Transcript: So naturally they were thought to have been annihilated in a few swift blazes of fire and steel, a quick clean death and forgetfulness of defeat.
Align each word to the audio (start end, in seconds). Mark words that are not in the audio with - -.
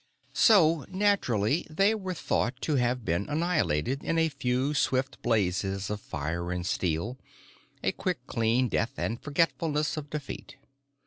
So 0.33 0.83
naturally 0.89 1.67
they 1.69 1.93
were 1.93 2.15
thought 2.15 2.59
to 2.61 2.73
have 2.77 3.05
been 3.05 3.29
annihilated 3.29 4.03
in 4.03 4.17
a 4.17 4.29
few 4.29 4.73
swift 4.73 5.21
blazes 5.21 5.91
of 5.91 6.01
fire 6.01 6.51
and 6.51 6.65
steel, 6.65 7.19
a 7.83 7.91
quick 7.91 8.17
clean 8.25 8.67
death 8.67 8.93
and 8.97 9.21
forgetfulness 9.21 9.97
of 9.97 10.09
defeat. 10.09 10.55